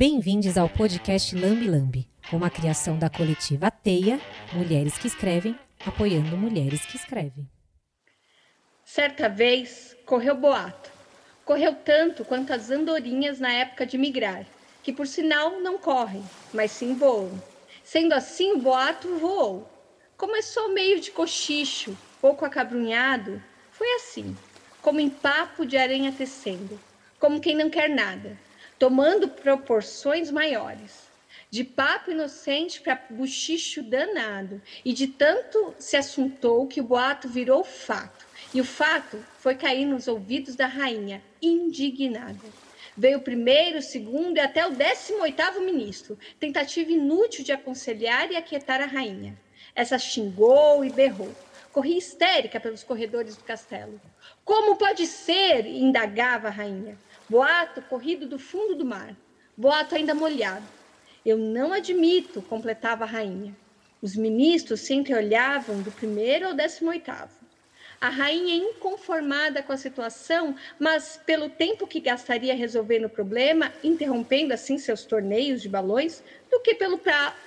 [0.00, 4.18] Bem-vindos ao podcast Lambi Lambi, uma criação da coletiva Teia,
[4.50, 5.54] Mulheres que Escrevem,
[5.84, 7.46] apoiando mulheres que escrevem.
[8.82, 10.90] Certa vez, correu boato.
[11.44, 14.46] Correu tanto quanto as andorinhas na época de migrar,
[14.82, 17.38] que por sinal não correm, mas sim voam.
[17.84, 19.70] Sendo assim, o boato voou.
[20.16, 23.42] Começou meio de cochicho, pouco acabrunhado.
[23.70, 24.34] Foi assim,
[24.80, 26.80] como em papo de aranha tecendo,
[27.18, 28.38] como quem não quer nada
[28.80, 31.10] tomando proporções maiores.
[31.50, 37.62] De papo inocente para buchicho danado, e de tanto se assuntou que o boato virou
[37.62, 38.24] fato,
[38.54, 42.48] e o fato foi cair nos ouvidos da rainha, indignada.
[42.96, 48.30] Veio o primeiro, o segundo e até o décimo oitavo ministro, tentativa inútil de aconselhar
[48.30, 49.38] e aquietar a rainha.
[49.74, 51.34] Essa xingou e berrou.
[51.70, 54.00] Corria histérica pelos corredores do castelo.
[54.44, 55.66] Como pode ser?
[55.66, 56.98] indagava a rainha.
[57.30, 59.14] Boato corrido do fundo do mar,
[59.56, 60.66] boato ainda molhado.
[61.24, 63.56] Eu não admito, completava a rainha.
[64.02, 67.30] Os ministros sempre olhavam do primeiro ao décimo oitavo.
[68.00, 74.52] A rainha inconformada com a situação, mas pelo tempo que gastaria resolvendo o problema, interrompendo
[74.52, 77.00] assim seus torneios de balões, do que pelo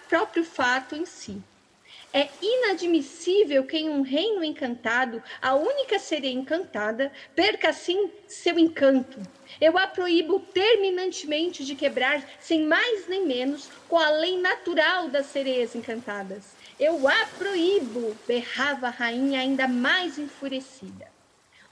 [0.07, 1.43] próprio fato em si.
[2.15, 9.19] É inadmissível que em um reino encantado, a única sereia encantada perca assim seu encanto.
[9.59, 15.25] Eu a proíbo terminantemente de quebrar, sem mais nem menos, com a lei natural das
[15.27, 16.55] sereias encantadas.
[16.79, 21.12] Eu a proíbo, berrava a rainha ainda mais enfurecida.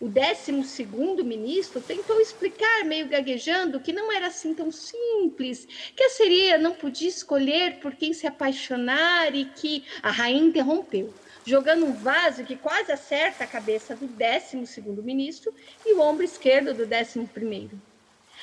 [0.02, 6.03] O décimo segundo ministro tentou explicar, meio gaguejando, que não era assim tão simples, que
[6.03, 11.13] a sereia não podia escolher por quem se apaixonar e que a rainha interrompeu,
[11.45, 15.53] jogando um vaso que quase acerta a cabeça do décimo segundo ministro
[15.86, 17.80] e o ombro esquerdo do décimo primeiro.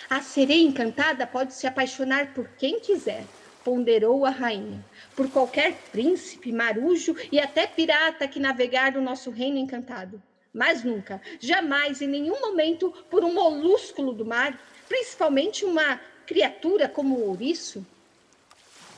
[0.08, 3.24] A sereia encantada pode se apaixonar por quem quiser,
[3.64, 4.84] ponderou a rainha,
[5.16, 10.22] por qualquer príncipe, marujo e até pirata que navegar no nosso reino encantado
[10.52, 17.16] mas nunca, jamais, em nenhum momento, por um molúsculo do mar, principalmente uma criatura como
[17.16, 17.86] o ouriço.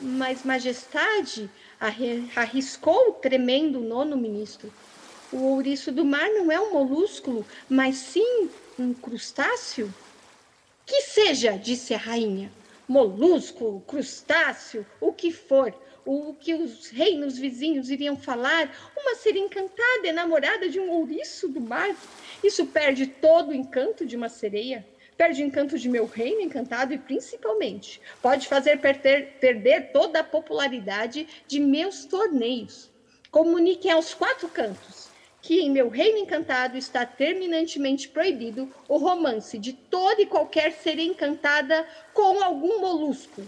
[0.01, 1.51] Mas, majestade,
[2.35, 4.73] arriscou o tremendo nono ministro.
[5.33, 9.93] O ouriço do mar não é um molúsculo, mas sim um crustáceo?
[10.87, 12.51] Que seja, disse a rainha,
[12.89, 15.73] molusco, crustáceo, o que for,
[16.05, 21.61] o que os reinos vizinhos iriam falar, uma ser encantada enamorada de um ouriço do
[21.61, 21.95] mar.
[22.43, 26.95] Isso perde todo o encanto de uma sereia, perde o encanto de meu reino encantado
[26.95, 32.91] e, principalmente, pode fazer perder, perder toda a popularidade de meus torneios.
[33.31, 35.11] Comuniquem aos quatro cantos
[35.43, 40.99] que em meu reino encantado está terminantemente proibido o romance de toda e qualquer ser
[40.99, 43.43] encantada com algum molusco,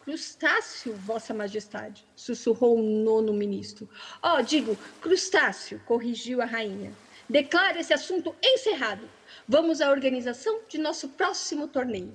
[0.00, 3.88] Crustáceo, Vossa Majestade, sussurrou o nono ministro.
[4.22, 6.92] Oh, digo, crustáceo, corrigiu a rainha.
[7.28, 9.06] Declaro esse assunto encerrado.
[9.46, 12.14] Vamos à organização de nosso próximo torneio.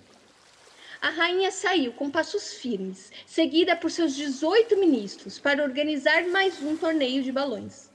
[1.00, 6.76] A rainha saiu com passos firmes, seguida por seus 18 ministros, para organizar mais um
[6.76, 7.92] torneio de balões.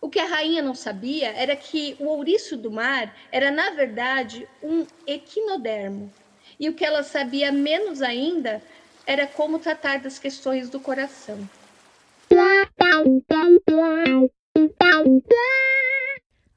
[0.00, 4.48] O que a rainha não sabia era que o ouriço do mar era, na verdade,
[4.62, 6.10] um equinodermo.
[6.58, 8.62] E o que ela sabia menos ainda
[9.06, 11.38] era como tratar das questões do coração.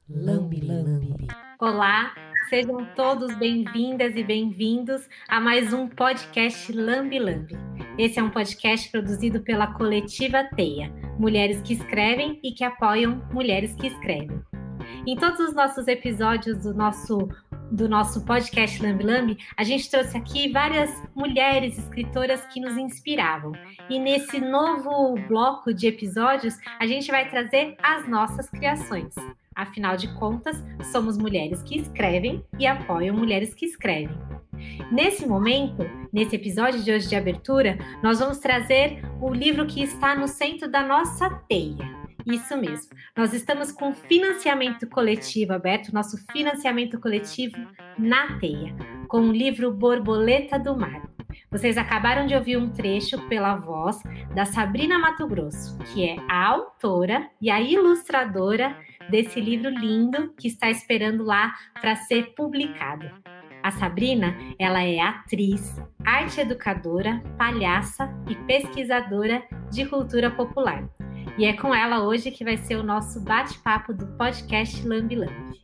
[0.08, 1.28] Lambi, lambi.
[1.60, 2.12] Olá,
[2.48, 7.56] sejam todos bem-vindas e bem-vindos a mais um podcast Lambi Lambi.
[7.96, 13.76] Esse é um podcast produzido pela coletiva Teia, mulheres que escrevem e que apoiam mulheres
[13.76, 14.42] que escrevem.
[15.06, 17.28] Em todos os nossos episódios do nosso
[17.70, 23.52] do nosso podcast Lambi Lambi, a gente trouxe aqui várias mulheres escritoras que nos inspiravam.
[23.88, 29.14] E nesse novo bloco de episódios, a gente vai trazer as nossas criações.
[29.54, 34.16] Afinal de contas, somos mulheres que escrevem e apoiam mulheres que escrevem.
[34.90, 40.14] Nesse momento, nesse episódio de hoje de abertura, nós vamos trazer o livro que está
[40.14, 42.90] no centro da nossa teia, isso mesmo.
[43.16, 47.56] Nós estamos com financiamento coletivo aberto, nosso financiamento coletivo
[47.98, 48.74] na Teia,
[49.08, 51.02] com o livro Borboleta do Mar.
[51.50, 54.02] Vocês acabaram de ouvir um trecho pela voz
[54.34, 58.76] da Sabrina Mato Grosso, que é a autora e a ilustradora
[59.10, 63.10] desse livro lindo que está esperando lá para ser publicado.
[63.62, 70.88] A Sabrina, ela é atriz, arte educadora, palhaça e pesquisadora de cultura popular.
[71.38, 75.60] E é com ela hoje que vai ser o nosso bate-papo do podcast Lambi Lambi.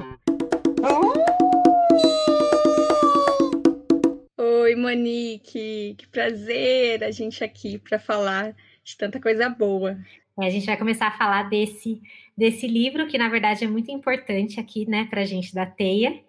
[4.39, 9.99] Oi, Oi, Monique, que prazer a gente aqui para falar de tanta coisa boa.
[10.41, 12.01] É, a gente vai começar a falar desse,
[12.37, 16.21] desse livro, que na verdade é muito importante aqui, né, para a gente da Teia.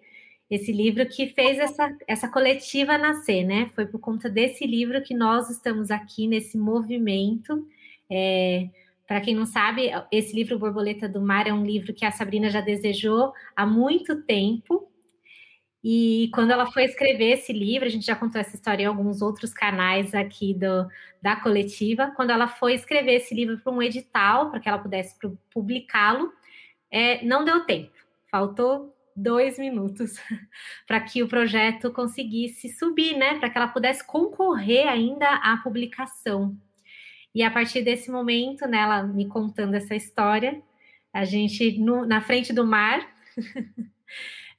[0.50, 3.70] Esse livro que fez essa, essa coletiva nascer, né?
[3.74, 7.66] Foi por conta desse livro que nós estamos aqui nesse movimento.
[8.10, 8.68] É,
[9.08, 12.50] para quem não sabe, esse livro Borboleta do Mar é um livro que a Sabrina
[12.50, 14.92] já desejou há muito tempo.
[15.82, 19.22] E quando ela foi escrever esse livro, a gente já contou essa história em alguns
[19.22, 20.86] outros canais aqui do,
[21.22, 22.12] da coletiva.
[22.14, 25.16] Quando ela foi escrever esse livro para um edital, para que ela pudesse
[25.50, 26.30] publicá-lo,
[26.90, 27.92] é, não deu tempo.
[28.30, 30.16] Faltou dois minutos
[30.86, 33.38] para que o projeto conseguisse subir, né?
[33.38, 36.54] Para que ela pudesse concorrer ainda à publicação.
[37.38, 40.60] E a partir desse momento, né, ela me contando essa história,
[41.12, 43.08] a gente no, na frente do mar.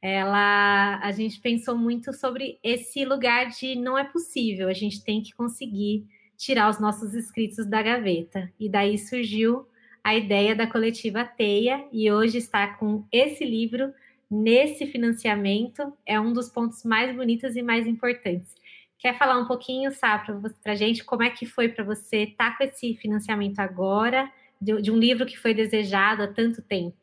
[0.01, 5.21] ela a gente pensou muito sobre esse lugar de não é possível, a gente tem
[5.21, 8.49] que conseguir tirar os nossos escritos da gaveta.
[8.57, 9.67] E daí surgiu
[10.01, 13.93] a ideia da coletiva Teia e hoje está com esse livro
[14.31, 18.55] nesse financiamento é um dos pontos mais bonitos e mais importantes.
[18.99, 20.19] Quer falar um pouquinho, Sá,
[20.61, 24.29] para a gente como é que foi para você estar tá com esse financiamento agora,
[24.61, 26.97] de, de um livro que foi desejado há tanto tempo?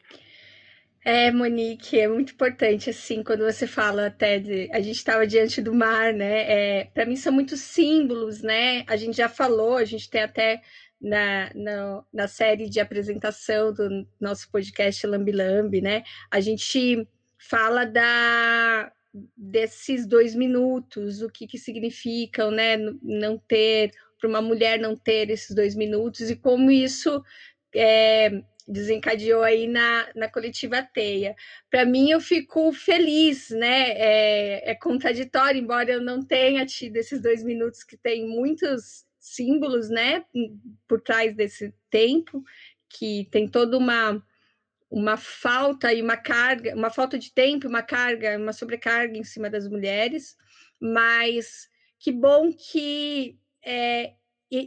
[1.03, 4.69] É, Monique, é muito importante, assim, quando você fala até de.
[4.73, 6.81] A gente estava diante do mar, né?
[6.81, 8.85] É, Para mim são muitos símbolos, né?
[8.89, 10.61] A gente já falou, a gente tem até
[11.01, 16.03] na, na, na série de apresentação do nosso podcast Lambi Lambi, né?
[16.31, 17.07] A gente
[17.39, 18.93] fala da
[19.37, 22.77] desses dois minutos, o que, que significam, né?
[23.03, 27.23] Não ter, para uma mulher não ter esses dois minutos, e como isso
[27.75, 31.35] é, desencadeou aí na, na coletiva Teia.
[31.71, 33.91] Para mim, eu fico feliz, né?
[33.93, 39.89] É, é, contraditório, embora eu não tenha tido esses dois minutos que tem muitos símbolos,
[39.89, 40.25] né?
[40.89, 42.43] Por trás desse tempo,
[42.89, 44.23] que tem toda uma
[44.97, 49.51] uma falta e uma carga, uma falta de tempo, uma carga, uma sobrecarga em cima
[49.51, 50.35] das mulheres,
[50.81, 54.15] mas que bom que é,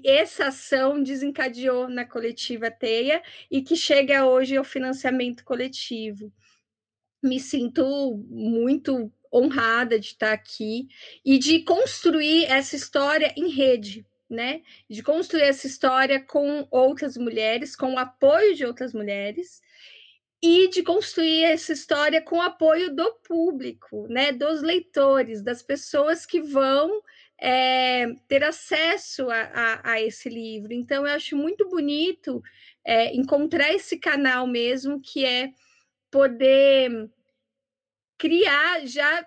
[0.05, 6.31] essa ação desencadeou na coletiva Teia e que chega hoje ao financiamento coletivo.
[7.23, 10.89] Me sinto muito honrada de estar aqui
[11.25, 14.61] e de construir essa história em rede, né?
[14.87, 19.59] De construir essa história com outras mulheres, com o apoio de outras mulheres
[20.41, 24.31] e de construir essa história com apoio do público, né?
[24.31, 27.01] Dos leitores, das pessoas que vão
[27.37, 30.73] é, ter acesso a, a, a, esse livro.
[30.73, 32.41] Então, eu acho muito bonito
[32.85, 35.51] é, encontrar esse canal mesmo, que é
[36.09, 37.09] poder
[38.17, 39.25] criar já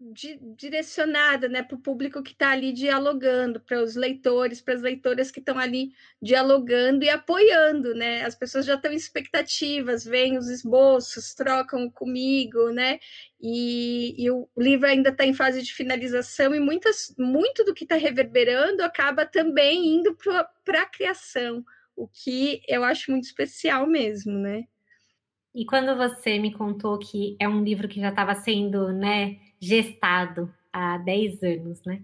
[0.00, 4.80] di, direcionada né, para o público que está ali dialogando, para os leitores, para as
[4.80, 5.92] leitoras que estão ali
[6.22, 8.24] dialogando e apoiando, né?
[8.24, 12.98] As pessoas já estão expectativas, veem os esboços, trocam comigo, né?
[13.38, 17.84] E, e o livro ainda está em fase de finalização e muitas, muito do que
[17.84, 20.16] está reverberando acaba também indo
[20.64, 21.64] para a criação,
[21.94, 24.64] o que eu acho muito especial mesmo, né?
[25.54, 30.52] E quando você me contou que é um livro que já estava sendo, né, gestado
[30.72, 32.02] há 10 anos, né?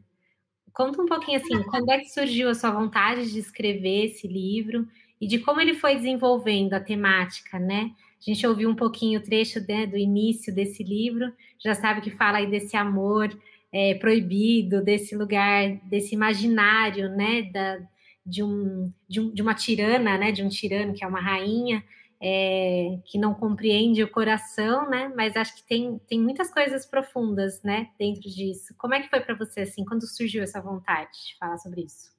[0.72, 4.86] Conta um pouquinho assim, quando é que surgiu a sua vontade de escrever esse livro
[5.20, 7.92] e de como ele foi desenvolvendo a temática, né?
[8.20, 12.10] A gente ouviu um pouquinho o trecho né, do início desse livro, já sabe que
[12.10, 13.30] fala aí desse amor
[13.72, 17.78] é, proibido, desse lugar, desse imaginário, né, da,
[18.24, 21.84] de, um, de, um, de uma tirana, né, de um tirano que é uma rainha,
[22.20, 25.12] é, que não compreende o coração, né?
[25.14, 28.74] Mas acho que tem, tem muitas coisas profundas, né, dentro disso.
[28.78, 32.14] Como é que foi para você, assim, quando surgiu essa vontade de falar sobre isso?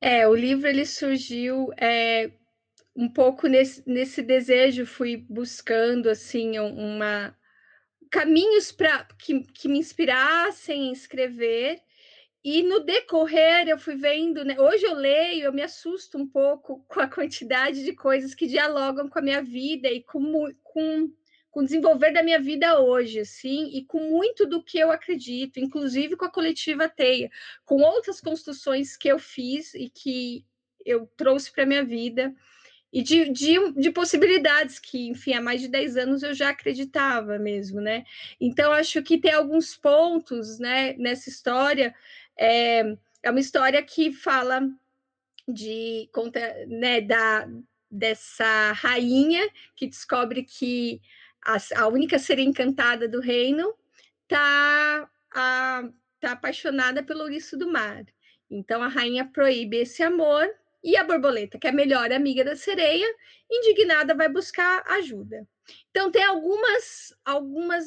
[0.00, 2.30] É, o livro ele surgiu é,
[2.96, 7.36] um pouco nesse, nesse desejo, fui buscando assim uma
[8.10, 11.80] caminhos para que, que me inspirassem em escrever
[12.42, 14.58] e no decorrer eu fui vendo, né?
[14.58, 19.08] Hoje eu leio, eu me assusto um pouco com a quantidade de coisas que dialogam
[19.08, 21.12] com a minha vida e com, com,
[21.50, 25.60] com o desenvolver da minha vida hoje, assim, e com muito do que eu acredito,
[25.60, 27.30] inclusive com a coletiva Teia,
[27.64, 30.44] com outras construções que eu fiz e que
[30.84, 32.34] eu trouxe para a minha vida
[32.92, 37.38] e de, de, de, possibilidades que, enfim, há mais de 10 anos eu já acreditava
[37.38, 38.04] mesmo, né?
[38.40, 41.94] Então, acho que tem alguns pontos né, nessa história
[42.40, 44.62] é, é uma história que fala
[45.46, 47.46] de conta, né, da,
[47.90, 51.00] dessa rainha que descobre que
[51.44, 53.74] a, a única ser encantada do reino
[54.26, 55.88] tá a
[56.20, 58.04] tá apaixonada pelo ouriço do mar.
[58.50, 60.46] Então a rainha proíbe esse amor
[60.84, 63.06] e a borboleta, que é a melhor amiga da sereia,
[63.50, 65.48] indignada vai buscar ajuda.
[65.90, 67.86] Então tem algumas algumas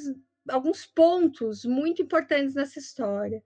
[0.50, 3.42] alguns pontos muito importantes nessa história.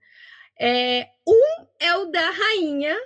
[0.58, 2.96] É, um é o da rainha,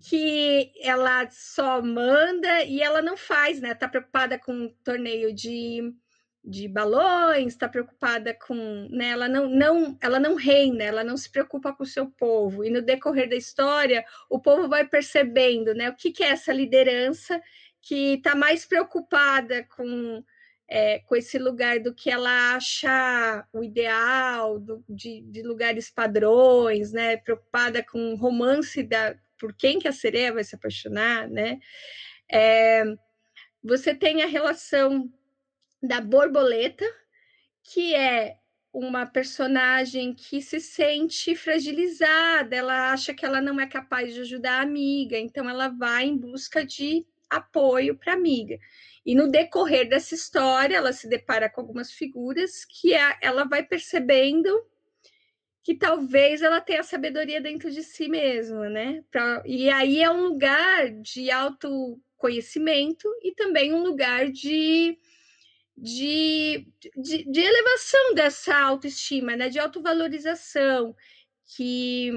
[0.00, 3.74] que ela só manda e ela não faz, né?
[3.74, 5.92] Tá preocupada com um torneio de,
[6.42, 9.10] de balões, está preocupada com, né?
[9.10, 12.64] Ela não, não, ela não reina, ela não se preocupa com o seu povo.
[12.64, 15.90] E no decorrer da história, o povo vai percebendo, né?
[15.90, 17.40] O que, que é essa liderança
[17.82, 20.24] que está mais preocupada com
[20.70, 26.92] é, com esse lugar do que ela acha o ideal, do, de, de, lugares padrões,
[26.92, 27.16] né?
[27.16, 31.58] Preocupada com o romance da por quem que a sereia vai se apaixonar, né?
[32.30, 32.84] É,
[33.64, 35.10] você tem a relação
[35.82, 36.84] da borboleta,
[37.64, 38.36] que é
[38.72, 44.58] uma personagem que se sente fragilizada, ela acha que ela não é capaz de ajudar
[44.58, 48.58] a amiga, então ela vai em busca de apoio para a amiga.
[49.04, 53.62] E no decorrer dessa história, ela se depara com algumas figuras que a, ela vai
[53.62, 54.48] percebendo
[55.62, 59.04] que talvez ela tenha sabedoria dentro de si mesma, né?
[59.10, 64.98] Pra, e aí é um lugar de autoconhecimento e também um lugar de,
[65.76, 66.66] de,
[66.96, 69.48] de, de elevação dessa autoestima, né?
[69.48, 70.94] De autovalorização,
[71.56, 72.10] que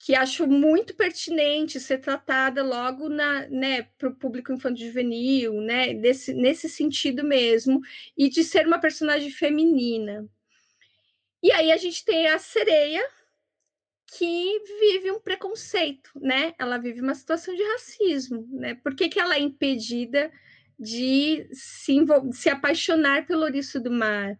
[0.00, 6.32] que acho muito pertinente ser tratada logo na, né, para o público infanto-juvenil, né, desse,
[6.32, 7.82] nesse sentido mesmo,
[8.16, 10.26] e de ser uma personagem feminina.
[11.42, 13.02] E aí a gente tem a sereia,
[14.12, 16.52] que vive um preconceito, né?
[16.58, 18.74] Ela vive uma situação de racismo, né?
[18.74, 20.32] Por que, que ela é impedida
[20.76, 21.94] de se,
[22.32, 24.36] se apaixonar pelo ouriço do mar?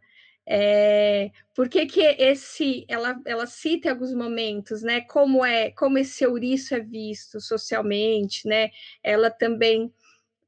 [0.52, 5.00] É, por que, que esse ela, ela cita em alguns momentos, né?
[5.02, 8.70] Como é como esse ouriço é visto socialmente, né?
[9.00, 9.92] Ela também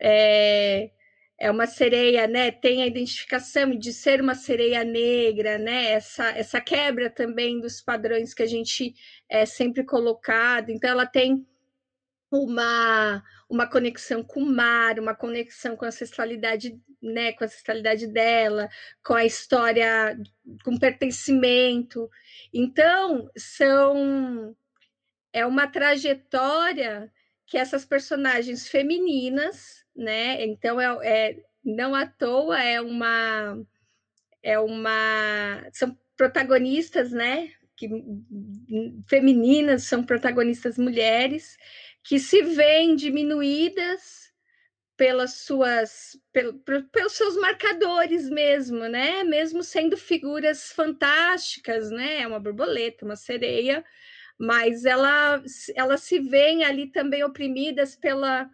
[0.01, 0.91] é,
[1.39, 2.51] é uma sereia, né?
[2.51, 5.93] Tem a identificação de ser uma sereia negra, né?
[5.93, 8.95] Essa, essa quebra também dos padrões que a gente
[9.29, 10.71] é sempre colocado.
[10.71, 11.47] Então, ela tem
[12.39, 18.07] uma, uma conexão com o mar, uma conexão com a ancestralidade, né, com a ancestralidade
[18.07, 18.69] dela,
[19.05, 20.19] com a história,
[20.65, 22.11] com pertencimento.
[22.53, 24.55] Então, são
[25.33, 27.11] é uma trajetória
[27.47, 30.45] que essas personagens femininas, né?
[30.45, 33.59] Então é, é não à toa é uma
[34.43, 37.51] é uma são protagonistas, né?
[37.77, 37.89] Que,
[39.09, 41.57] femininas são protagonistas mulheres
[42.05, 44.33] que se veem diminuídas
[44.97, 46.55] pelas suas pelo,
[46.93, 49.25] pelos seus marcadores mesmo, né?
[49.25, 52.21] Mesmo sendo figuras fantásticas, né?
[52.23, 53.85] É uma borboleta, uma sereia,
[54.39, 55.43] mas ela
[55.77, 58.51] elas se veem ali também oprimidas pela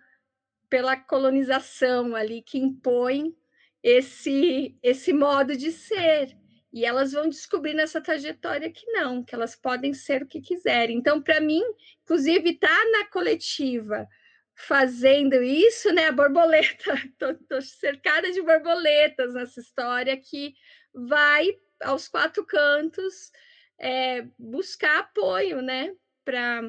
[0.71, 3.35] pela colonização ali que impõe
[3.83, 6.37] esse esse modo de ser.
[6.73, 10.99] E elas vão descobrir nessa trajetória que não, que elas podem ser o que quiserem.
[10.99, 11.63] Então, para mim,
[12.03, 14.07] inclusive, estar tá na coletiva
[14.55, 16.07] fazendo isso, né?
[16.07, 16.95] A borboleta,
[17.41, 20.55] estou cercada de borboletas nessa história que
[20.93, 21.49] vai
[21.81, 23.31] aos quatro cantos
[23.79, 25.95] é, buscar apoio, né?
[26.25, 26.63] Para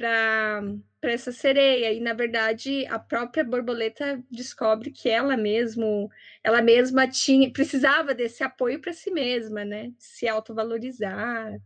[0.00, 1.92] para essa sereia.
[1.92, 6.10] E na verdade a própria borboleta descobre que ela mesmo
[6.42, 9.92] ela mesma tinha precisava desse apoio para si mesma né?
[9.98, 11.60] Se autovalorizar.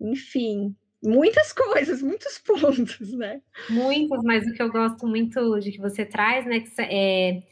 [0.00, 3.42] Enfim muitas coisas muitos pontos né?
[3.68, 7.42] Muitos mas o que eu gosto muito de que você traz né é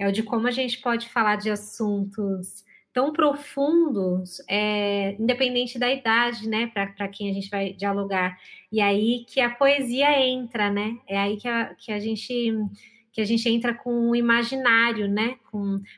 [0.00, 2.64] é o de como a gente pode falar de assuntos
[2.98, 8.36] tão profundos, é, independente da idade, né, para quem a gente vai dialogar.
[8.72, 10.98] E aí que a poesia entra, né?
[11.06, 12.56] É aí que a, que a gente
[13.12, 15.36] que a gente entra com o imaginário, né?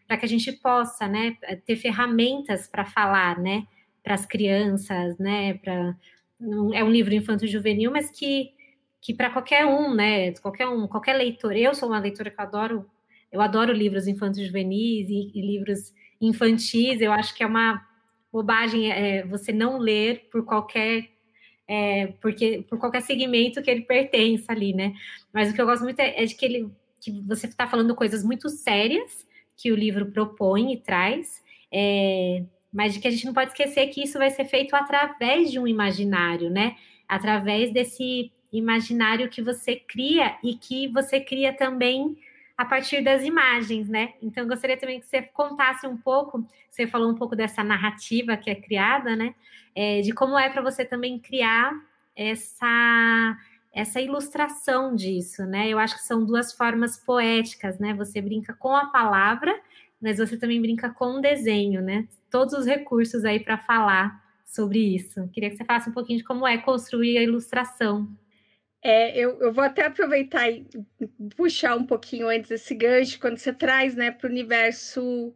[0.07, 3.67] Para que a gente possa, né, ter ferramentas para falar, né,
[4.03, 5.55] para as crianças, né?
[5.55, 5.97] Para
[6.75, 8.53] é um livro infanto-juvenil, mas que
[9.01, 10.33] que para qualquer um, né?
[10.35, 11.57] Qualquer um, qualquer leitor.
[11.57, 12.85] Eu sou uma leitora que adoro,
[13.33, 17.85] eu adoro livros infanto-juvenis e, e livros infantis, eu acho que é uma
[18.33, 21.09] bobagem é, você não ler por qualquer
[21.67, 24.93] é, porque por qualquer segmento que ele pertença ali, né?
[25.33, 27.95] Mas o que eu gosto muito é, é de que ele que você está falando
[27.95, 33.25] coisas muito sérias que o livro propõe e traz, é, mas de que a gente
[33.25, 36.77] não pode esquecer que isso vai ser feito através de um imaginário, né?
[37.09, 42.17] Através desse imaginário que você cria e que você cria também
[42.61, 44.13] a partir das imagens, né?
[44.21, 48.51] Então, gostaria também que você contasse um pouco, você falou um pouco dessa narrativa que
[48.51, 49.35] é criada, né?
[49.75, 51.73] É, de como é para você também criar
[52.15, 53.39] essa
[53.73, 55.71] essa ilustração disso, né?
[55.71, 57.95] Eu acho que são duas formas poéticas, né?
[57.95, 59.59] Você brinca com a palavra,
[59.99, 62.07] mas você também brinca com o desenho, né?
[62.31, 65.27] Todos os recursos aí para falar sobre isso.
[65.33, 68.07] Queria que você falasse um pouquinho de como é construir a ilustração.
[68.83, 70.67] É, eu, eu vou até aproveitar e
[71.37, 75.35] puxar um pouquinho antes esse gancho, quando você traz né, para o universo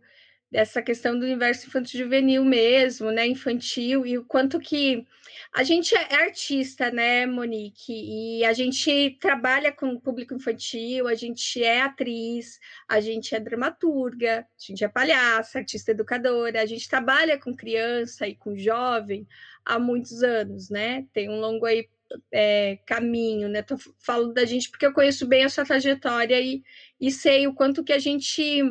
[0.50, 5.04] dessa questão do universo infantil juvenil mesmo, né, infantil, e o quanto que
[5.52, 11.62] a gente é artista, né, Monique, e a gente trabalha com público infantil, a gente
[11.62, 12.58] é atriz,
[12.88, 18.26] a gente é dramaturga, a gente é palhaça, artista educadora, a gente trabalha com criança
[18.28, 19.26] e com jovem
[19.64, 21.88] há muitos anos, né, tem um longo aí
[22.32, 26.62] é, caminho, né, Tô, falo da gente porque eu conheço bem a sua trajetória e,
[27.00, 28.62] e sei o quanto que a gente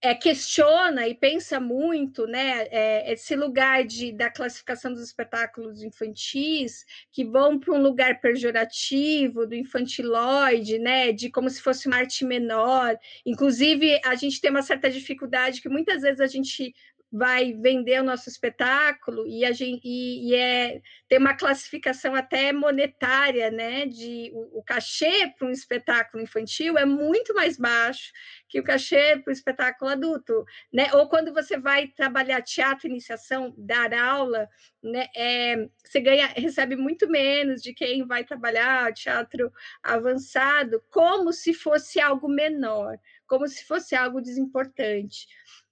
[0.00, 6.84] é, questiona e pensa muito, né, é, esse lugar de, da classificação dos espetáculos infantis
[7.10, 12.24] que vão para um lugar pejorativo, do infantiloide, né, de como se fosse uma arte
[12.24, 12.96] menor.
[13.26, 16.72] Inclusive, a gente tem uma certa dificuldade que muitas vezes a gente
[17.10, 22.52] vai vender o nosso espetáculo e a gente e, e é tem uma classificação até
[22.52, 23.86] monetária, né?
[23.86, 28.12] De o, o cachê para um espetáculo infantil é muito mais baixo
[28.46, 30.90] que o cachê para o espetáculo adulto, né?
[30.92, 34.46] Ou quando você vai trabalhar teatro, iniciação, dar aula,
[34.82, 35.06] né?
[35.16, 39.50] É, você ganha, recebe muito menos de quem vai trabalhar teatro
[39.82, 45.26] avançado, como se fosse algo menor, como se fosse algo desimportante.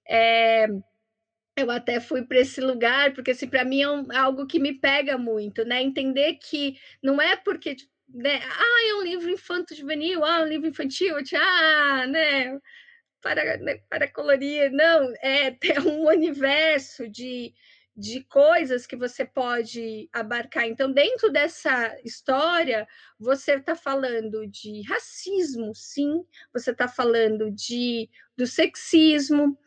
[0.09, 0.67] É,
[1.57, 4.73] eu até fui para esse lugar, porque assim, para mim é um, algo que me
[4.73, 5.81] pega muito, né?
[5.81, 8.39] Entender que não é porque, tipo, né?
[8.43, 12.59] Ah, é um livro infanto-juvenil, ah, é um livro infantil, ah, né?
[13.21, 13.79] Para, né?
[13.89, 17.53] para colorir, não, é, é um universo de,
[17.95, 20.67] de coisas que você pode abarcar.
[20.67, 22.87] Então, dentro dessa história,
[23.19, 29.57] você está falando de racismo, sim, você está falando de do sexismo,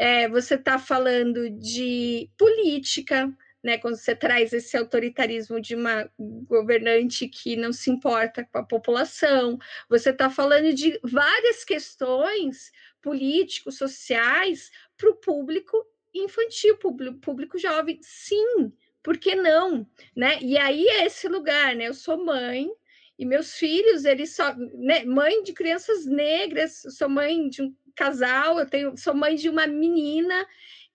[0.00, 3.30] é, você está falando de política,
[3.62, 8.64] né, quando você traz esse autoritarismo de uma governante que não se importa com a
[8.64, 9.58] população,
[9.90, 15.76] você está falando de várias questões políticos, sociais para o público
[16.14, 17.98] infantil, público, jovem.
[18.00, 19.86] Sim, por que não?
[20.16, 20.38] Né?
[20.40, 21.88] E aí é esse lugar, né?
[21.88, 22.70] Eu sou mãe,
[23.18, 28.58] e meus filhos, eles só, né, mãe de crianças negras, sou mãe de um casal,
[28.58, 30.46] eu tenho, sou mãe de uma menina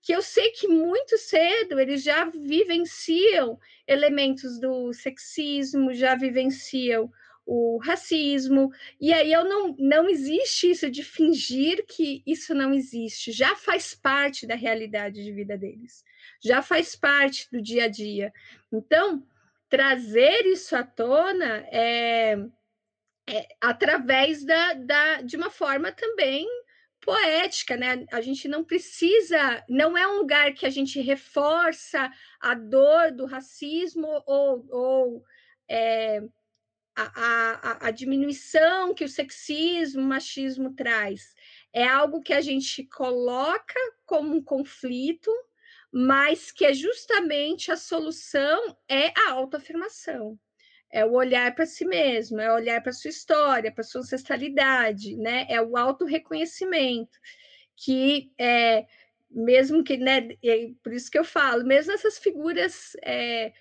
[0.02, 7.12] que eu sei que muito cedo eles já vivenciam elementos do sexismo, já vivenciam
[7.46, 13.32] o racismo, e aí eu não, não existe isso de fingir que isso não existe,
[13.32, 16.04] já faz parte da realidade de vida deles,
[16.44, 18.34] já faz parte do dia a dia.
[18.74, 19.24] Então,
[19.70, 22.36] trazer isso à tona é,
[23.30, 26.48] é através da, da, de uma forma também
[27.06, 28.06] poética, né?
[28.12, 33.26] A gente não precisa, não é um lugar que a gente reforça a dor do
[33.26, 35.24] racismo ou, ou
[35.70, 36.24] é,
[36.96, 41.36] a, a, a, diminuição que o sexismo, o machismo traz.
[41.72, 45.32] É algo que a gente coloca como um conflito,
[45.92, 50.40] mas que é justamente a solução é a autoafirmação
[50.92, 55.46] é o olhar para si mesmo, é olhar para sua história, para sua ancestralidade, né?
[55.50, 57.18] É o autorreconhecimento,
[57.76, 58.86] que é
[59.30, 60.30] mesmo que, né?
[60.44, 63.52] É por isso que eu falo, mesmo essas figuras é,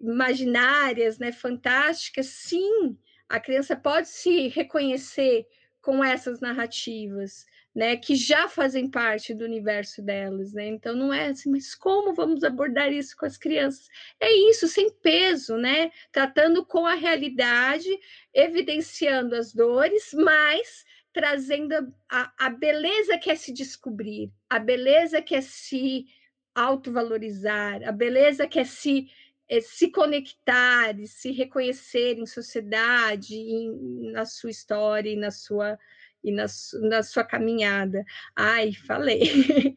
[0.00, 1.32] imaginárias, né?
[1.32, 2.96] Fantásticas, sim,
[3.28, 5.46] a criança pode se reconhecer
[5.80, 10.66] com essas narrativas, né, que já fazem parte do universo delas, né?
[10.66, 13.88] Então não é assim, mas como vamos abordar isso com as crianças?
[14.18, 15.90] É isso, sem peso, né?
[16.10, 17.88] Tratando com a realidade,
[18.34, 21.74] evidenciando as dores, mas trazendo
[22.08, 26.06] a, a beleza que é se descobrir, a beleza que é se
[26.54, 29.08] autovalorizar, a beleza que é se
[29.48, 35.76] é, se conectar, se reconhecer em sociedade, em, na sua história e na sua
[36.22, 36.46] e na,
[36.82, 38.04] na sua caminhada.
[38.36, 39.76] Ai, falei.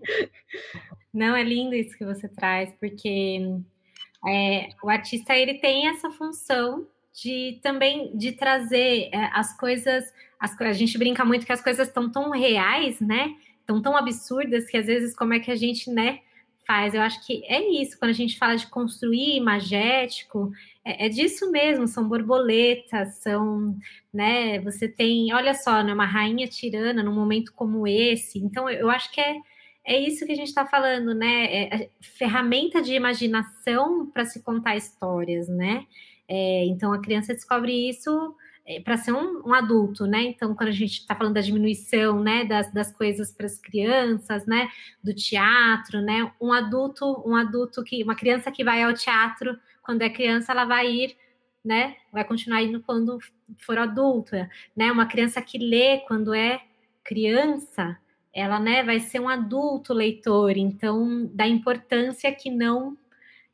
[1.13, 3.39] Não, é lindo isso que você traz, porque
[4.27, 10.03] é, o artista ele tem essa função de também de trazer é, as coisas.
[10.39, 13.35] As, a gente brinca muito que as coisas estão tão reais, né?
[13.59, 16.19] Estão tão absurdas que às vezes como é que a gente, né?
[16.65, 16.93] Faz.
[16.93, 20.51] Eu acho que é isso, quando a gente fala de construir imagético,
[20.85, 23.77] é, é disso mesmo, são borboletas, são,
[24.13, 28.89] né, você tem, olha só, né, uma rainha tirana num momento como esse, então eu
[28.89, 29.35] acho que é,
[29.85, 34.75] é isso que a gente está falando, né, é, ferramenta de imaginação para se contar
[34.75, 35.85] histórias, né,
[36.27, 40.23] é, então a criança descobre isso é, para ser um, um, adulto, né?
[40.23, 44.45] Então, quando a gente está falando da diminuição, né, das, das coisas para as crianças,
[44.45, 44.69] né,
[45.03, 50.01] do teatro, né, um adulto, um adulto que, uma criança que vai ao teatro quando
[50.01, 51.17] é criança, ela vai ir,
[51.63, 53.19] né, vai continuar indo quando
[53.59, 54.91] for adulta, né?
[54.91, 56.61] Uma criança que lê quando é
[57.03, 57.97] criança,
[58.33, 60.57] ela, né, vai ser um adulto leitor.
[60.57, 62.97] Então, da importância que não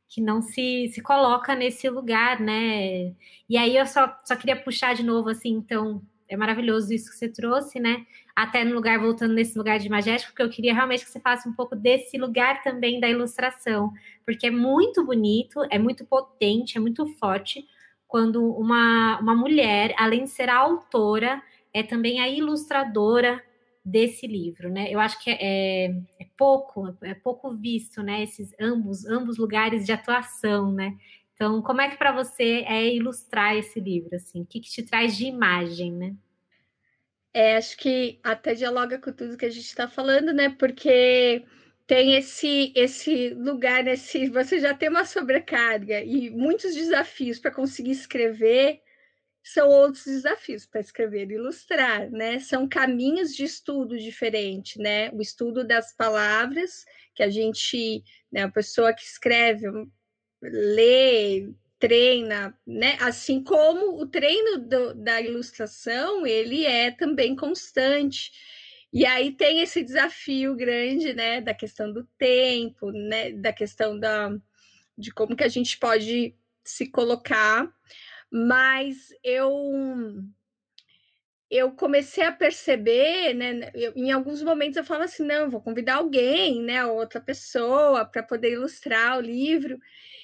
[0.09, 3.13] que não se, se coloca nesse lugar, né?
[3.47, 7.15] E aí eu só, só queria puxar de novo, assim, então, é maravilhoso isso que
[7.15, 8.05] você trouxe, né?
[8.35, 11.47] Até no lugar, voltando nesse lugar de magético, porque eu queria realmente que você faça
[11.47, 13.91] um pouco desse lugar também da ilustração,
[14.25, 17.63] porque é muito bonito, é muito potente, é muito forte
[18.07, 21.39] quando uma, uma mulher, além de ser a autora,
[21.71, 23.43] é também a ilustradora
[23.89, 24.91] desse livro, né?
[24.91, 28.23] Eu acho que é, é, pouco, é pouco visto, né?
[28.23, 30.97] Esses ambos, ambos lugares de atuação, né?
[31.33, 34.41] Então, como é que para você é ilustrar esse livro, assim?
[34.41, 36.15] O que, que te traz de imagem, né?
[37.33, 40.49] É, acho que até dialoga com tudo que a gente está falando, né?
[40.49, 41.45] Porque
[41.87, 47.91] tem esse esse lugar, esse você já tem uma sobrecarga e muitos desafios para conseguir
[47.91, 48.81] escrever
[49.53, 52.39] são outros desafios para escrever e ilustrar, né?
[52.39, 55.09] São caminhos de estudo diferentes, né?
[55.11, 56.85] O estudo das palavras,
[57.15, 59.65] que a gente, né, a pessoa que escreve,
[60.41, 62.97] lê, treina, né?
[63.01, 68.31] Assim como o treino do, da ilustração, ele é também constante.
[68.93, 74.31] E aí tem esse desafio grande, né, da questão do tempo, né, da questão da
[74.97, 77.71] de como que a gente pode se colocar
[78.31, 79.51] mas eu
[81.49, 83.71] eu comecei a perceber, né?
[83.73, 86.85] Eu, em alguns momentos eu falo assim, não, vou convidar alguém, né?
[86.85, 89.79] Outra pessoa para poder ilustrar o livro.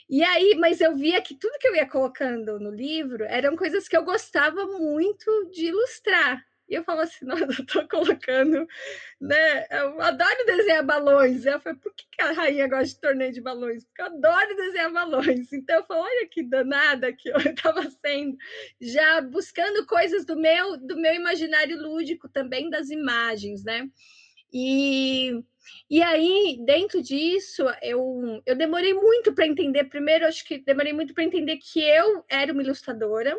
[0.09, 3.87] E aí, mas eu via que tudo que eu ia colocando no livro eram coisas
[3.87, 6.43] que eu gostava muito de ilustrar.
[6.67, 8.67] E eu falo assim, não, eu tô colocando,
[9.21, 9.67] né?
[9.69, 11.45] Eu adoro desenhar balões.
[11.45, 13.85] Eu falei, por que a rainha gosta de torneio de balões?
[13.85, 15.53] Porque eu adoro desenhar balões.
[15.53, 18.35] Então eu falo, olha que danada que eu estava sendo,
[18.81, 23.89] já buscando coisas do meu, do meu imaginário lúdico também das imagens, né?
[24.57, 25.43] E,
[25.89, 29.83] e aí, dentro disso, eu, eu demorei muito para entender.
[29.85, 33.37] Primeiro, acho que demorei muito para entender que eu era uma ilustradora,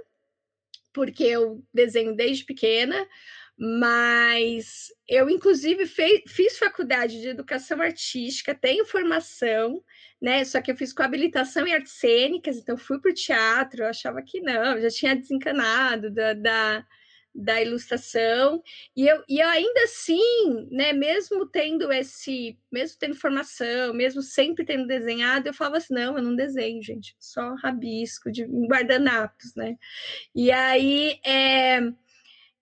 [0.96, 3.06] porque eu desenho desde pequena,
[3.54, 9.84] mas eu, inclusive, fei, fiz faculdade de educação artística, tenho formação,
[10.20, 10.42] né?
[10.46, 13.88] Só que eu fiz com habilitação em artes cênicas, então fui para o teatro, eu
[13.88, 16.86] achava que não, já tinha desencanado da, da
[17.36, 18.62] da ilustração
[18.96, 24.86] e eu, e ainda assim, né, mesmo tendo esse, mesmo tendo formação, mesmo sempre tendo
[24.86, 29.76] desenhado, eu falava assim, não, eu não desenho, gente, só rabisco de guardanapos, né?
[30.34, 31.80] E aí é,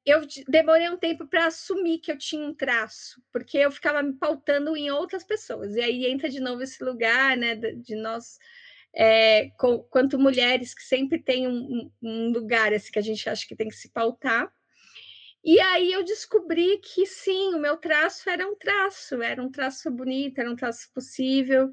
[0.04, 4.12] eu demorei um tempo para assumir que eu tinha um traço, porque eu ficava me
[4.14, 5.76] pautando em outras pessoas.
[5.76, 8.38] E aí entra de novo esse lugar, né, de nós
[8.94, 13.46] é, com, quanto mulheres que sempre tem um, um, lugar assim, que a gente acha
[13.46, 14.52] que tem que se pautar.
[15.44, 19.90] E aí eu descobri que sim, o meu traço era um traço, era um traço
[19.90, 21.70] bonito, era um traço possível.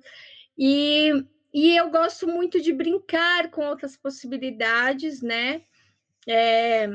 [0.58, 1.12] E,
[1.54, 5.62] e eu gosto muito de brincar com outras possibilidades, né?
[6.28, 6.90] É,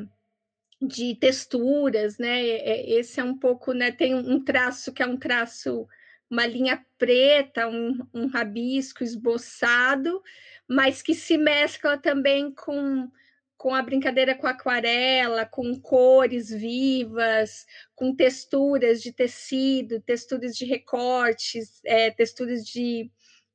[0.81, 2.45] de texturas, né?
[2.45, 3.91] Esse é um pouco, né?
[3.91, 5.89] Tem um traço que é um traço,
[6.31, 10.23] uma linha preta, um, um rabisco esboçado,
[10.69, 13.11] mas que se mescla também com
[13.57, 21.81] com a brincadeira com aquarela, com cores vivas, com texturas de tecido, texturas de recortes,
[21.85, 23.11] é, texturas de,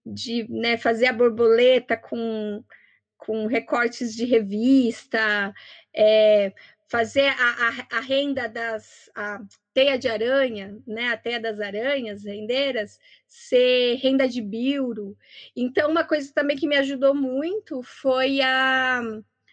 [0.06, 2.64] de né, fazer a borboleta com,
[3.18, 5.54] com recortes de revista,
[5.96, 6.52] é,
[6.90, 7.34] fazer a,
[7.94, 9.40] a, a, renda das a
[9.74, 15.16] teia de aranha, né, a teia das aranhas rendeiras, ser renda de biuro.
[15.56, 19.02] Então, uma coisa também que me ajudou muito foi a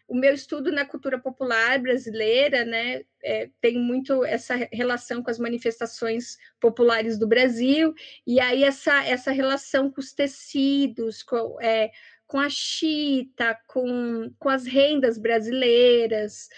[0.09, 5.39] o meu estudo na cultura popular brasileira, né, é, tem muito essa relação com as
[5.39, 7.95] manifestações populares do Brasil,
[8.27, 11.91] e aí essa, essa relação com os tecidos, com, é,
[12.27, 16.49] com a chita, com, com as rendas brasileiras,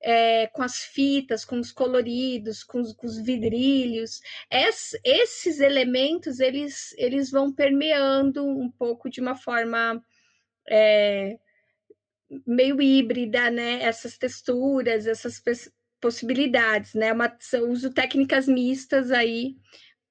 [0.00, 4.20] é, com as fitas, com os coloridos, com os, com os vidrilhos.
[4.50, 10.02] Es, esses elementos eles, eles vão permeando um pouco de uma forma
[10.68, 11.38] é,
[12.46, 13.82] meio híbrida, né?
[13.82, 15.42] Essas texturas, essas
[16.00, 17.12] possibilidades, né?
[17.12, 17.36] Uma,
[17.68, 19.56] uso técnicas mistas aí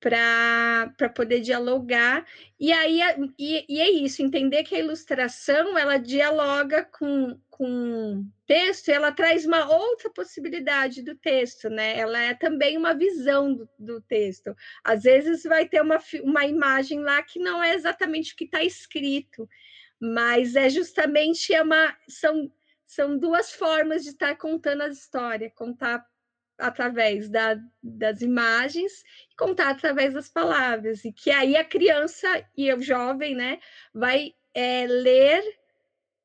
[0.01, 2.25] para poder dialogar.
[2.59, 2.99] E aí
[3.37, 9.11] e, e, é isso, entender que a ilustração ela dialoga com, com texto e ela
[9.11, 11.99] traz uma outra possibilidade do texto, né?
[11.99, 14.55] Ela é também uma visão do, do texto.
[14.83, 18.63] Às vezes vai ter uma, uma imagem lá que não é exatamente o que está
[18.63, 19.47] escrito,
[20.01, 22.51] mas é justamente é uma, são,
[22.87, 26.03] são duas formas de estar contando a história, contar
[26.57, 32.73] através da, das imagens e contar através das palavras, e que aí a criança e
[32.73, 33.59] o jovem né,
[33.93, 35.43] vai é, ler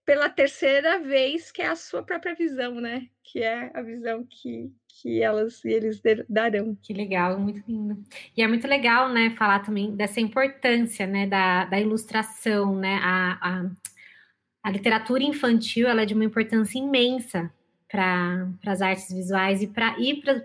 [0.07, 3.09] pela terceira vez, que é a sua própria visão, né?
[3.25, 6.79] Que é a visão que, que elas e eles darão.
[6.81, 8.01] Que legal, muito lindo.
[8.37, 13.01] E é muito legal, né, falar também dessa importância, né, da, da ilustração, né?
[13.03, 13.71] A, a,
[14.63, 17.53] a literatura infantil, ela é de uma importância imensa
[17.89, 19.97] para as artes visuais e para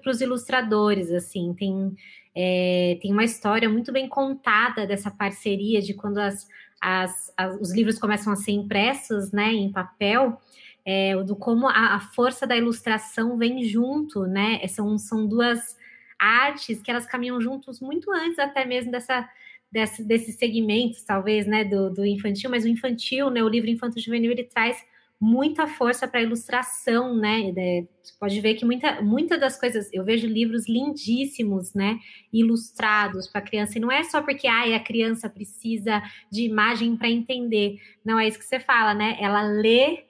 [0.01, 1.95] para os ilustradores, assim, tem
[2.33, 6.47] é, tem uma história muito bem contada dessa parceria de quando as,
[6.81, 10.41] as, as os livros começam a ser impressos, né, em papel,
[10.83, 15.77] é, do como a, a, força da ilustração vem junto, né, são, são duas
[16.17, 19.29] artes que elas caminham juntos muito antes até mesmo dessa
[19.71, 23.99] desse, desses segmentos, talvez, né, do, do infantil, mas o infantil, né, o livro infanto
[23.99, 24.77] juvenil, ele traz
[25.21, 27.53] muita força para ilustração, né?
[28.01, 31.99] Você pode ver que muita, muita das coisas, eu vejo livros lindíssimos, né?
[32.33, 37.07] Ilustrados para criança, e não é só porque ah, a criança precisa de imagem para
[37.07, 37.77] entender.
[38.03, 39.15] Não é isso que você fala, né?
[39.21, 40.05] Ela lê,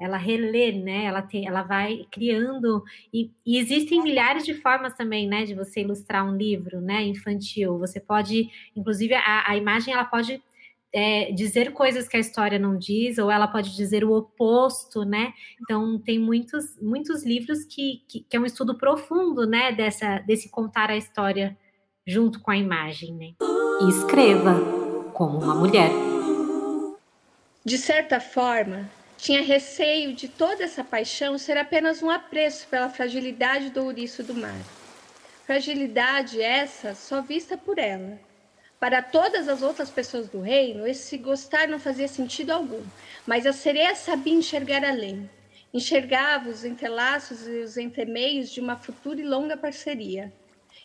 [0.00, 1.04] ela relê, né?
[1.04, 2.82] Ela tem, ela vai criando
[3.14, 5.44] e, e existem milhares de formas também, né?
[5.44, 7.04] De você ilustrar um livro, né?
[7.04, 7.78] Infantil.
[7.78, 10.42] Você pode, inclusive, a, a imagem ela pode
[10.96, 15.34] é, dizer coisas que a história não diz, ou ela pode dizer o oposto, né?
[15.60, 19.72] Então, tem muitos, muitos livros que, que, que é um estudo profundo, né?
[19.72, 21.54] Dessa, desse contar a história
[22.06, 23.34] junto com a imagem, né?
[23.82, 24.58] E escreva
[25.12, 25.90] como uma mulher.
[27.62, 33.68] De certa forma, tinha receio de toda essa paixão ser apenas um apreço pela fragilidade
[33.68, 34.58] do ouriço do mar.
[35.44, 38.18] Fragilidade essa só vista por ela,
[38.78, 42.82] para todas as outras pessoas do reino, esse gostar não fazia sentido algum,
[43.26, 45.28] mas a sereia sabia enxergar além.
[45.72, 50.32] Enxergava os entrelaços e os entremeios de uma futura e longa parceria.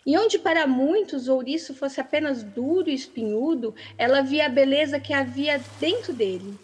[0.05, 4.99] E onde para muitos o ouriço fosse apenas duro e espinhudo, ela via a beleza
[4.99, 6.57] que havia dentro dele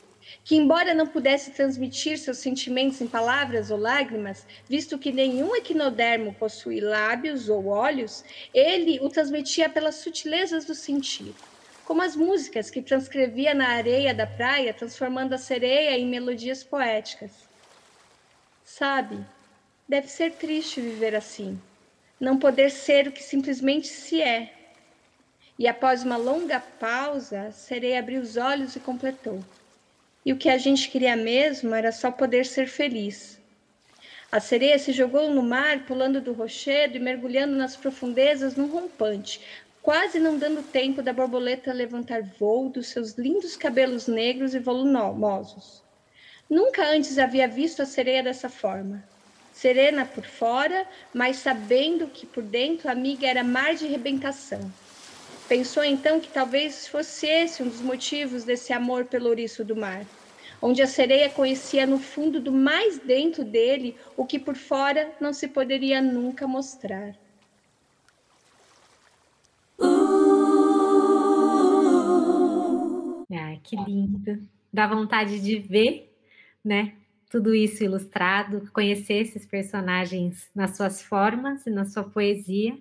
[0.44, 6.34] que, embora não pudesse transmitir seus sentimentos em palavras ou lágrimas, visto que nenhum equinodermo
[6.34, 11.34] possui lábios ou olhos, ele o transmitia pelas sutilezas do sentir,
[11.86, 17.32] como as músicas que transcrevia na areia da praia, transformando a sereia em melodias poéticas.
[18.64, 19.18] Sabe,
[19.88, 21.60] deve ser triste viver assim,
[22.20, 24.54] não poder ser o que simplesmente se é.
[25.58, 29.44] E após uma longa pausa, a sereia abriu os olhos e completou.
[30.28, 33.40] E o que a gente queria mesmo era só poder ser feliz.
[34.30, 39.40] A sereia se jogou no mar, pulando do rochedo e mergulhando nas profundezas num rompante,
[39.82, 45.82] quase não dando tempo da borboleta levantar voo dos seus lindos cabelos negros e volumosos.
[46.50, 49.02] Nunca antes havia visto a sereia dessa forma.
[49.54, 54.60] Serena por fora, mas sabendo que por dentro a amiga era mar de rebentação.
[55.48, 60.06] Pensou então que talvez fosse esse um dos motivos desse amor pelo ouriço do mar,
[60.62, 65.34] onde a sereia conhecia no fundo do mais dentro dele o que por fora não
[65.34, 67.16] se poderia nunca mostrar.
[73.32, 74.48] Ah, que lindo!
[74.72, 76.14] Dá vontade de ver,
[76.64, 76.94] né?
[77.30, 82.78] Tudo isso ilustrado, conhecer esses personagens nas suas formas e na sua poesia.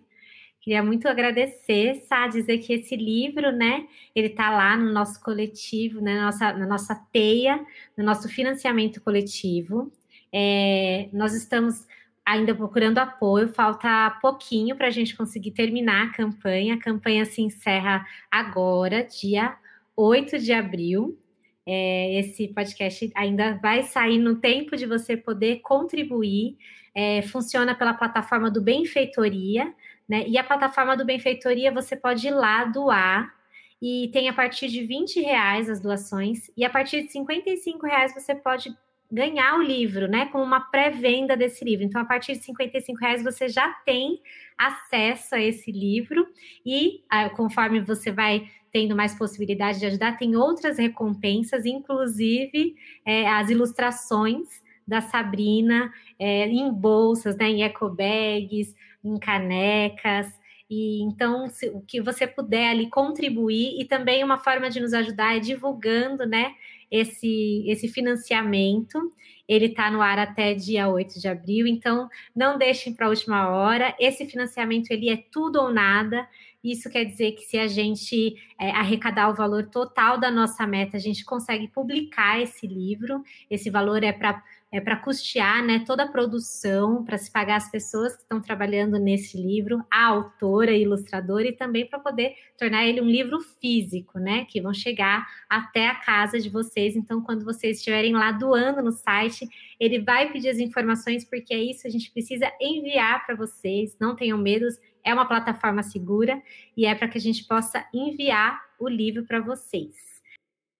[0.67, 6.01] Queria muito agradecer, Sá, dizer que esse livro, né, ele está lá no nosso coletivo,
[6.01, 7.65] né, na nossa, na nossa teia,
[7.97, 9.93] no nosso financiamento coletivo.
[10.33, 11.87] É, nós estamos
[12.25, 16.75] ainda procurando apoio, falta pouquinho para a gente conseguir terminar a campanha.
[16.75, 19.57] A campanha se encerra agora, dia
[19.97, 21.17] 8 de abril.
[21.65, 26.57] É, esse podcast ainda vai sair no tempo de você poder contribuir.
[26.93, 29.73] É, funciona pela plataforma do Benfeitoria.
[30.09, 30.25] Né?
[30.29, 33.35] E a plataforma do Benfeitoria você pode ir lá doar
[33.81, 38.15] e tem a partir de 20 reais as doações, e a partir de 55 reais
[38.15, 38.75] você pode
[39.11, 40.27] ganhar o livro, né?
[40.27, 41.85] Com uma pré-venda desse livro.
[41.85, 44.21] Então, a partir de 55 reais você já tem
[44.59, 46.27] acesso a esse livro
[46.65, 52.75] e ah, conforme você vai tendo mais possibilidade de ajudar, tem outras recompensas, inclusive
[53.07, 60.27] é, as ilustrações da Sabrina é, em bolsas, né, em eco bags, em canecas.
[60.69, 64.93] E então, se, o que você puder ali contribuir, e também uma forma de nos
[64.93, 66.55] ajudar é divulgando, né,
[66.91, 69.13] esse, esse financiamento.
[69.49, 73.49] Ele está no ar até dia 8 de abril, então não deixem para a última
[73.49, 73.95] hora.
[73.99, 76.27] Esse financiamento ele é tudo ou nada.
[76.65, 80.97] Isso quer dizer que se a gente é, arrecadar o valor total da nossa meta,
[80.97, 83.23] a gente consegue publicar esse livro.
[83.49, 87.71] Esse valor é para é para custear né, toda a produção, para se pagar as
[87.71, 92.85] pessoas que estão trabalhando nesse livro, a autora, a ilustradora, e também para poder tornar
[92.85, 94.45] ele um livro físico, né?
[94.45, 96.97] Que vão chegar até a casa de vocês.
[96.97, 99.49] Então, quando vocês estiverem lá doando no site,
[99.79, 104.17] ele vai pedir as informações, porque é isso, a gente precisa enviar para vocês, não
[104.17, 104.67] tenham medo,
[105.05, 106.43] é uma plataforma segura
[106.77, 110.16] e é para que a gente possa enviar o livro para vocês.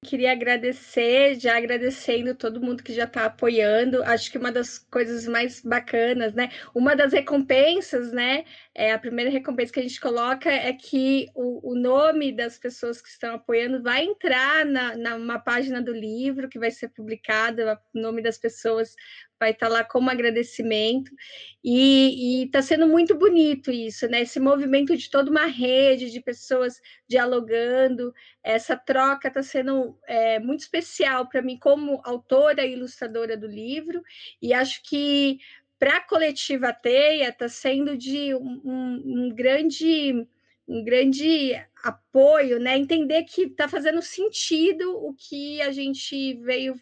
[0.07, 4.03] Queria agradecer, já agradecendo todo mundo que já está apoiando.
[4.05, 6.51] Acho que uma das coisas mais bacanas, né?
[6.73, 8.45] Uma das recompensas, né?
[8.73, 13.03] É, a primeira recompensa que a gente coloca é que o, o nome das pessoas
[13.03, 17.63] que estão apoiando vai entrar na, na uma página do livro que vai ser publicado,
[17.95, 18.95] o nome das pessoas
[19.39, 21.11] vai estar lá como agradecimento,
[21.63, 24.23] e está sendo muito bonito isso, né?
[24.23, 30.61] Esse movimento de toda uma rede de pessoas dialogando, essa troca está sendo é, muito
[30.61, 34.03] especial para mim como autora e ilustradora do livro,
[34.41, 35.39] e acho que
[35.79, 40.27] para a coletiva Teia está sendo de um, um, um grande
[40.69, 41.53] um grande
[41.85, 42.77] apoio, né?
[42.77, 46.75] Entender que está fazendo sentido o que a gente veio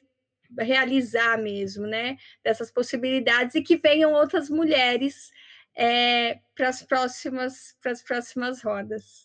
[0.58, 2.16] realizar mesmo, né?
[2.42, 5.30] Dessas possibilidades e que venham outras mulheres
[5.76, 9.22] é, para as próximas para as próximas rodas.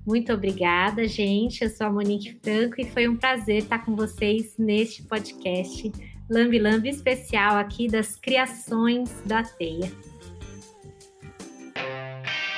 [0.05, 1.63] Muito obrigada, gente.
[1.63, 5.89] Eu sou a Monique Franco e foi um prazer estar com vocês neste podcast
[6.29, 9.89] Lambi Lambi especial aqui das criações da Teia.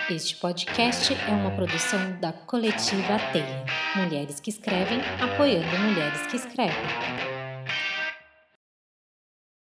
[0.09, 3.65] Este podcast é uma produção da coletiva Teia.
[3.95, 7.38] Mulheres que escrevem apoiando mulheres que escrevem.